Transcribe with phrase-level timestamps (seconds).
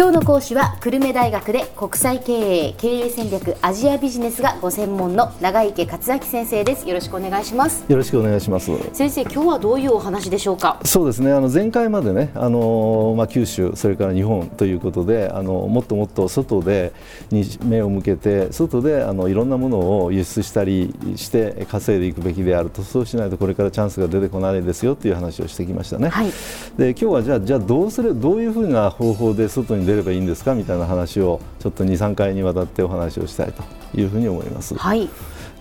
[0.00, 6.88] 今日の講師は久留米大学で国際経営経営戦略アジアビジネスがご専門の長池克明先生です。
[6.88, 7.84] よろしくお願いします。
[7.86, 8.70] よろしくお願いします。
[8.94, 10.80] 先生今日はどういうお話でしょうか？
[10.86, 11.30] そうですね。
[11.32, 16.94] あの前回までねあのまあ九州それから日本ということであのもっともっと外で
[17.30, 22.80] に目を向けて外であのいろんなものを輸出したりして稼いでいくべきであると。
[22.80, 26.32] そうしないとこれからチャンスが出てこないですよという話をしてきましたね、はい、
[26.78, 33.62] で今日はじゃあじゃあどうするどういうふうな方法で外に出ればいいんですかみたいな話をちょっと2、3回にわたってお話をしたいと
[33.98, 34.76] いうふうに思います。
[34.76, 35.08] はい、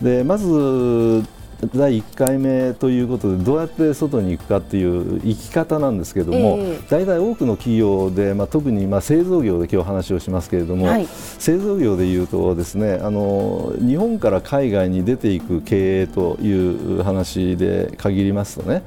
[0.02, 1.24] でまず
[1.76, 16.50] 第1回目ということでどうやって外に行くかっていう生き方なんですけれども、えー、大体多くの企業で、まあ、特にまあ製造業で今日話をしますけれども、はい、製造業でいうとですねあの日本から海外に出ていく経営とい
[17.00, 18.84] う話で限りますとね、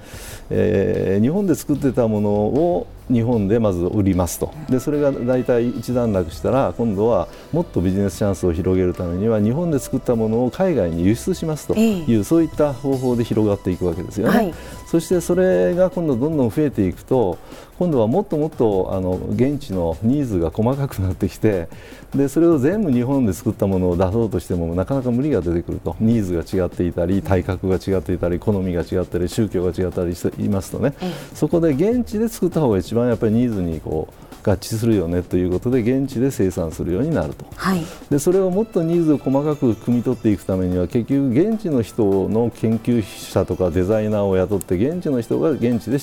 [0.48, 4.52] えー、日本で作ってたものを日本でまず売りますと。
[4.68, 14.54] でそれが大体一段落したら今度はもっとビジネスチャンスを広げるためには日本で作ったものを海外に輸出しますという、えー、そういった方法で広がっていくわけですよね、はい、
[14.86, 17.38] そしてそれが今度どんどん増えていくと
[17.82, 21.66] 今度はもっともっとあの現地のニーズが細かくなってきて
[22.14, 25.96] でそれを全部日本で作ったものを出そうとしてもなかなか無理が出てくると。
[25.98, 30.94] ニーズが違っていたり体格が違っていたり好みが違ったり宗教が違ったりしていますとね、
[31.34, 45.98] そこで現地で作った方が一番やっぱりニーズにこう合致するよねということで現地で生産するようになると、はい、でそれをもっとニーズを細かく汲み取っていくためには結局現地の人の研究者とかデザイナーを雇って現地の人が現地で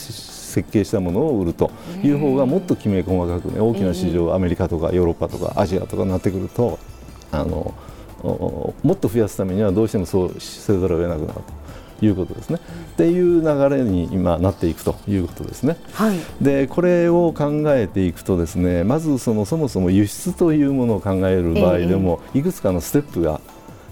[0.50, 1.72] 設計したものを売ると
[2.04, 6.80] いう方がもっときめ細かくね大きな市場アメリカとかヨーロッパとかアジアとかになってくると
[7.32, 7.74] あの
[8.24, 11.60] もっと増やすためにはどうしてもそうせざるを得なくなると。
[12.02, 12.60] いうことですね。
[12.94, 15.78] っていう流れに今なっていくということですね。
[15.94, 23.42] はい、でこれを考えていくとですねまずそのそもそも輸出というものを考える場合でも、いくつかのステップが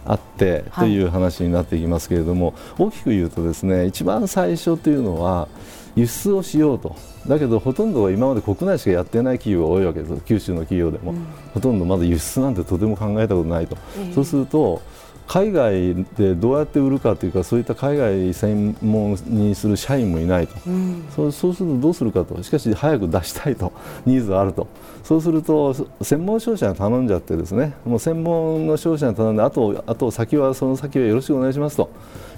[0.05, 2.55] あってという話になっていきますけれども、はい、
[2.87, 5.49] 大きく言うとですね一番最初というのは
[5.97, 6.95] 輸出をしようと。
[7.27, 10.21] だけどほとんどは今まで国内しかやってない企業が多いわけです。
[10.25, 14.81] 九州の企業でも、うん、ほとんどまだ輸出なんてとても考えたことないと、えー、そうすると
[15.27, 22.41] 海外でどうやって売るかというかそういった海外専門にする社員もいないと、うん、そうそうするとどうするかと。
[22.43, 23.73] しかし早く出したいと。
[24.05, 24.67] ニーズがあると。
[25.03, 27.73] そうすると専門商社に頼んじゃってですね。
[27.85, 31.89] もう専門の商社に頼んであとあと先はその先はよろしくお願いしますと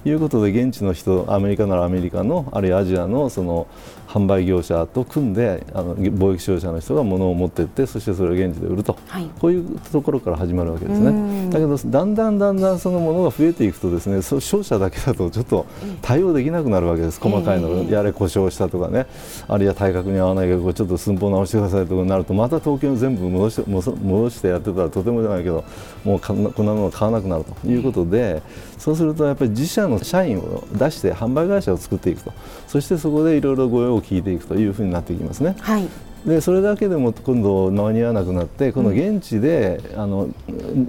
[0.06, 3.68] いうことで現地の人アメリカならアメリカのあるいはアジアのその
[4.10, 11.50] 販売業者と組んであの貿易商社の人が物を持っていってそしてそれを現地で売ると、はい、こういうところから始まるわけですね。
[11.52, 15.68] だけどだんだんだんだんそのものが増えていくとですねそ商社だけだとちょっと
[16.02, 17.20] 対応できなくなるわけです。
[17.20, 19.06] 細かいの、やれ故障したとかね。
[19.48, 25.64] あるいは体格に合わないけどちょっと寸法直してくださいとかになるとまた東京に全部戻して戻してやってたらとてもじゃないけど
[26.04, 28.42] もうこんなもの買わなくなるということで
[28.78, 32.34] そうするとやっぱり自社の社員を出して販売会社を作っていくと。
[32.68, 35.56] そしてそこでいろいろご用を聞いていくというふうになっていきますね。
[35.60, 35.88] はい。
[36.26, 40.30] でそれだけでも今度間に合わなくなってこの現地で、うん、あの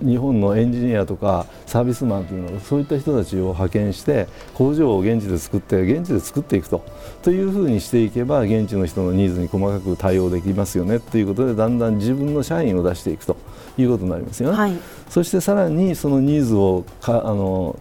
[0.05, 6.85] 日本のエンジニアとかサービスマンというのそういった人たちを派遣して工場を現地で作って現地で作っていくと。
[7.23, 10.99] というふうにしていけば現地の人のニーズに細かく対応できますよね。
[10.99, 13.37] ということでだんだん自分の社員を出していくと
[13.81, 14.57] いうことになりますよね。
[14.57, 14.73] はい、
[15.09, 17.77] そしてさらにそのニーズをかあの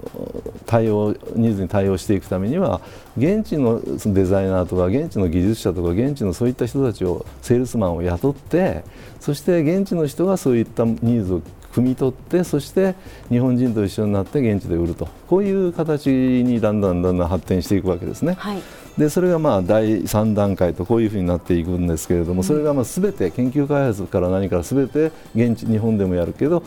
[0.65, 2.81] 対応ニーズに対応していくためには
[3.17, 8.83] 現地のデザイナーとか現地の技術者とか現地のそういった人たちをセールスマンを雇って
[9.19, 11.41] そして現地の人がそういったニーズを
[11.73, 12.95] 汲み取ってそして
[13.29, 18.33] 日本人と一緒になって現地で売るとこういう形にだんだんだんだん発展していくわけですね。
[18.33, 18.61] はい
[18.99, 26.63] でそれがまあ第3段階とこういうふうになっていくんですけれどもそれがまあ全て研究開発から何から全て現地日本でもやるけど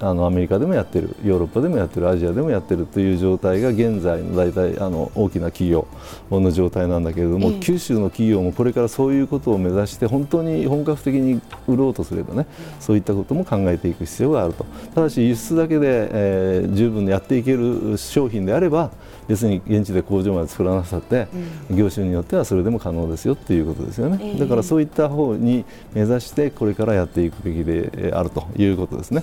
[0.00, 5.86] あのアメリカでもやってるヨーロッパでもやってるアジアでもやってるという状態が現在の大体あの大きな企業
[6.28, 12.48] の状態なんだけれども、九州の企業もこれからそういうことを目指して本当に本格的に売ろうとすればね
[12.80, 14.66] そういったことも考えていく必要があると。
[14.92, 18.90] ただし輸出だけで、えー、十分やっていける商品であれば
[19.28, 21.28] 別に現地で工場まで作らなさって、
[21.76, 29.22] 業種によってはそれでも可能ですよっていうことですよね、だからそういった方に目指してこれからやっていくべきであるということですね。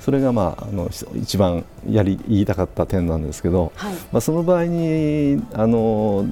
[0.00, 6.26] それが、まあ、あの一番やり言いたかった点なんですけど、はい、まあ、その場合にあの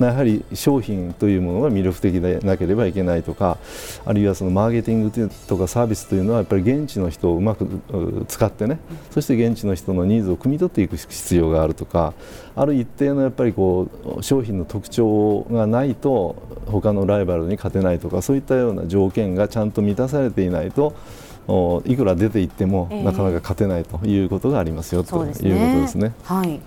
[0.00, 3.58] やはり商品というものが魅力的でなければいけないとか
[4.04, 7.66] あるいはそのマーケティングとかサービスというのはやっぱり現地の人をうまく
[8.28, 8.78] 使ってね
[9.10, 12.14] そして現地の人のニーズを汲み取っていく必要があるとか
[12.56, 13.88] ある一定のやっぱりこ
[14.18, 16.36] う商品の特徴がないと
[16.66, 20.94] 他のライバルに勝てないとかそういったような条件がちゃんと満たされていないと
[21.84, 26.12] いくら出ていってもなかなか勝てないということがありますよ、えー、ということですね。
[26.24, 26.60] はい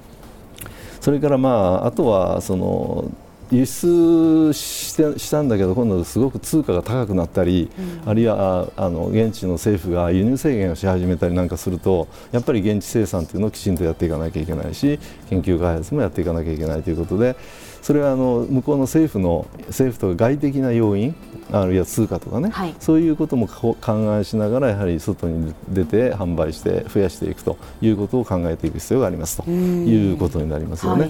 [1.08, 1.50] それからま
[1.84, 3.10] ああとはその
[3.50, 15.00] 輸出してしたんだけど今度すごく通貨が高くなったり、うん、あるいはあの現地の政府が輸入制限をし始めたりなんかするとやっぱり現地生産というのをきちんとやっていかなきゃいけないし
[15.30, 17.38] 研究開発もやっていかなきゃいけないということで
[17.88, 21.16] それはあの向こうの政府の政府とか外的な要因
[21.54, 31.08] あるいは通貨とかね、はい、そういうことも勘案しながらやはり外に出て販売して増やしていくということを考えていく必要がありますということになりますよね。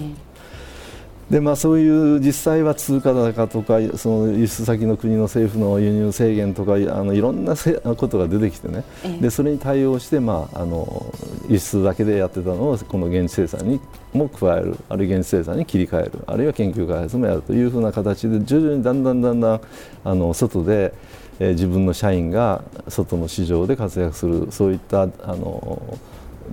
[1.30, 7.54] はいでまあ、そういう実際は通貨高とかその輸出先の国の政府の輸入制限とかあのいろんな
[7.96, 8.82] ことが出てきてね、
[9.20, 11.12] でそれに対応して、まあ、あの
[11.48, 13.78] 輸出だけでやってたのをこの現地生産に
[14.14, 14.76] も加える。
[14.88, 16.12] あるいは現地生産に切り替える。
[16.26, 19.60] あるいは研究開発もやるというふうな形で徐々にだんだんだんだん
[20.04, 20.94] あの外で、
[21.40, 24.48] えー、自分の社員が外の市場で活躍する。
[24.50, 25.98] そういったあの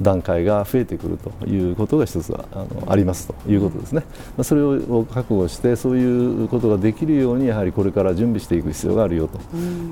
[0.02, 4.04] 段階が増えてくるということが一つはあのありますということですね、
[4.38, 9.40] まあ、それを覚悟してそういうことができるようにやはりこれから準備していく必要があるよと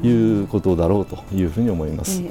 [0.05, 2.21] いうことだろうというふうに思います。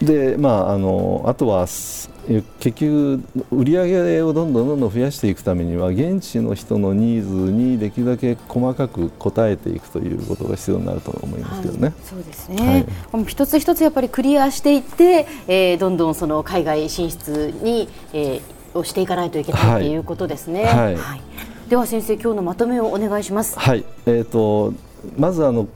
[0.00, 11.88] でまああのあとは結局売り上げをどんどんどんどん増やしていくためには現地の人のニーズにできるだけ細かく応えていくということが必要になると思いますけどね。
[11.88, 20.64] はい、そうですね、はい、一つ一つやっぱりクリアしていって、えー、どんどんその海外進出に、えー、をしていかないといけない、ということですね。
[20.64, 21.20] はい、はい、
[21.68, 23.58] では先生今日のまとめをお願いします。
[23.58, 23.84] はい。
[24.06, 24.74] えっ、ー、と
[25.18, 25.68] まずあの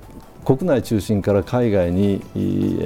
[0.48, 2.22] 国内中心から海外に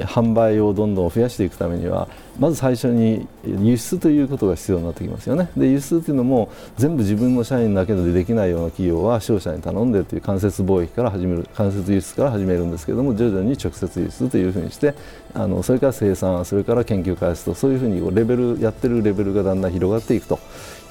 [0.01, 5.49] 販売をどんどん増やしていくためにはまず最初に輸出ということが必要になってきますよね。
[5.55, 14.93] で輸出というのも全部自分の社員だけでできないような企業は商社に頼んでという間接貿易から始める間接輸出から始めるんですけども徐々に直接輸出というふうにして
[15.33, 20.37] あのそれから生産それから研究開発とそういうふうにレベルやってるレベルがだんだん広がっていくと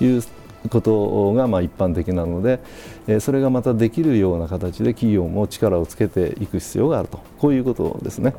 [0.00, 0.22] いう
[0.70, 2.61] ことがまあ一般的なので、
[3.06, 7.20] えそれがまたできるような形で企業も力をつけていく必要があると。
[7.38, 8.32] こういうことですね。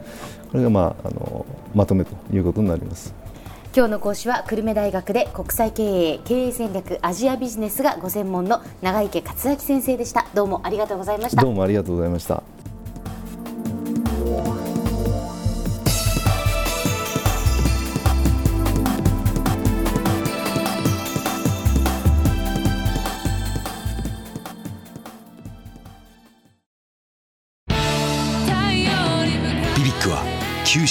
[0.51, 3.13] これがまああのまとめということになります。
[3.75, 10.27] 今日の講師は久留米大学で国際経営経営戦略アジアビジネスがご専門の長池克明先生でした。
[10.35, 11.41] どうもありがとうございました。
[11.41, 12.52] どうもありがとうございました